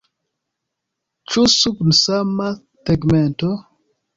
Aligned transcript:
Ĉu 1.33 1.45
sub 1.57 1.85
sama 1.99 2.51
tegmento? 2.91 3.53